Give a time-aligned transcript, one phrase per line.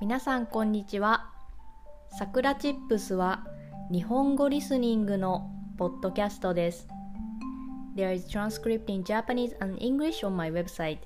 [0.00, 1.28] 皆さんこんにちは。
[2.16, 3.44] さくらチップスは
[3.90, 6.86] 日本語リスニングのポッドキャストです。
[7.96, 10.98] There is transcript in Japanese and English on my website.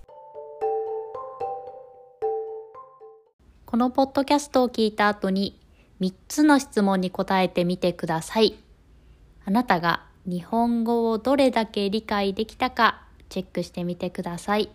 [3.65, 5.59] このポッドキャストを聞いた後に
[6.03, 8.59] 3つの質問に答えてみてください。
[9.47, 13.01] あなたが日本語をどれだけ理解できたか
[13.31, 14.69] チェックしてみてください。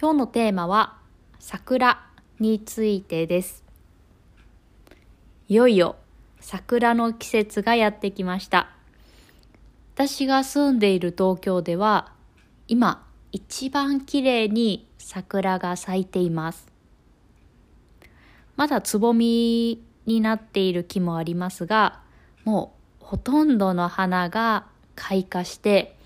[0.00, 0.96] 今日のテーマは
[1.40, 2.07] 桜
[2.40, 3.64] についてです。
[5.48, 5.96] いよいよ
[6.40, 8.70] 桜の季節がやってきました。
[9.94, 12.12] 私が住んでいる東京では
[12.68, 16.66] 今一番綺麗に桜が咲いています。
[18.56, 22.00] まだつぼみになっている木もありますが、
[22.44, 25.96] もうほとんどの花が開花して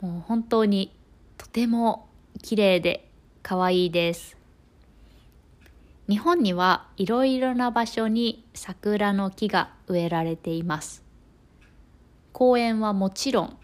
[0.00, 0.92] もう本当に
[1.38, 2.08] とても
[2.42, 3.08] 綺麗で
[3.42, 4.36] 可愛いです
[6.12, 11.02] 日本にはいろいろな場所に桜の木が植えられています。
[12.34, 13.56] 公園はもちろん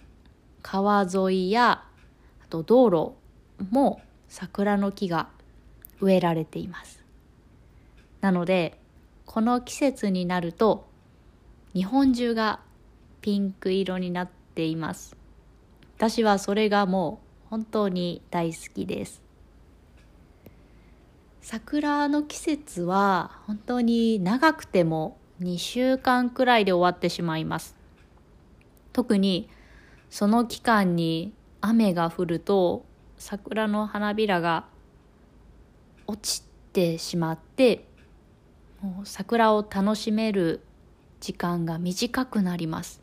[0.63, 1.85] 川沿いや
[2.43, 3.13] あと道路
[3.71, 5.29] も桜の木が
[6.01, 7.05] 植えられています。
[8.23, 8.81] なので
[9.27, 10.89] この季節になると
[11.75, 12.61] 日本中が
[13.21, 15.19] ピンク色になっています。
[15.99, 19.28] 私はそれがもう本当に大好きです。
[21.51, 27.75] 桜の季節は本当に長くても2週間くらいで終わってしまいます。
[28.93, 29.49] 特に
[30.11, 31.33] その期間に
[31.63, 32.85] 雨が降ると
[33.17, 34.67] 桜の花びらが
[36.07, 37.87] 落ちてしまって
[38.83, 40.61] もう桜を楽しめる
[41.19, 43.01] 時間が短くなります。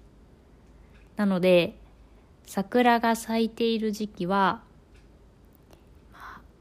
[1.16, 1.80] なので
[2.46, 4.62] 桜が咲いている時期は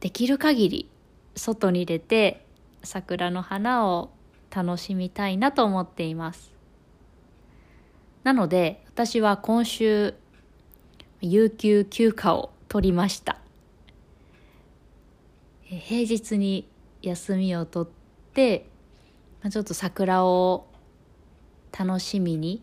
[0.00, 0.90] できる限り
[1.36, 2.44] 外に出て
[2.82, 4.10] 桜の花を
[4.54, 6.52] 楽しみたいなと思っています。
[8.22, 10.14] なので私は今週
[11.20, 13.38] 有給休暇を取りました。
[15.64, 16.68] 平日に
[17.02, 18.68] 休みを取って
[19.50, 20.66] ちょっと桜を
[21.76, 22.62] 楽しみに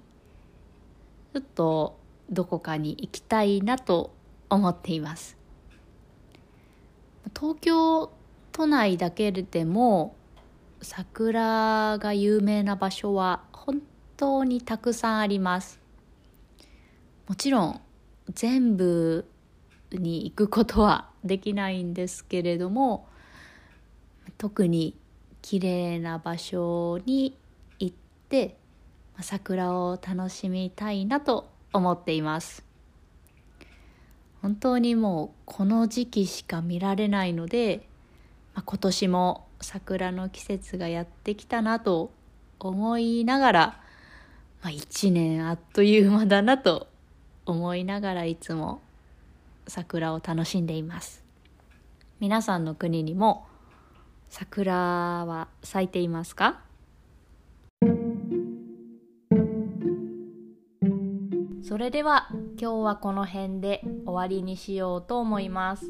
[1.33, 1.99] ちょっと
[2.29, 4.13] どこかに行きたいなと
[4.49, 5.37] 思っています。
[7.35, 8.11] 東京
[8.51, 10.15] 都内だけでも
[10.81, 13.81] 桜が有名な場所は本
[14.17, 15.79] 当にたくさんあります。
[17.27, 17.81] もちろん
[18.33, 19.25] 全部
[19.91, 23.07] に行くことはできないんですけれども
[24.37, 24.97] 特に
[25.41, 27.37] 綺麗な場所に
[27.79, 27.95] 行っ
[28.29, 28.57] て
[29.21, 32.65] 桜を楽しみたいなと思っています。
[34.41, 37.87] 本当にもうこの時期しか見られないので、
[38.53, 42.11] まあ、今年も桜の季節がやってきたなと
[42.59, 43.81] 思いながら、
[44.61, 46.87] まあ、1年あっという間だなと
[47.45, 48.81] 思いながらいつも
[49.67, 51.23] 桜を楽しんでいます
[52.19, 53.45] 皆さんの国にも
[54.29, 56.61] 桜は咲いていますか？
[61.71, 62.27] それでは
[62.59, 65.89] 今日はこの辺で終わりにしようと思います。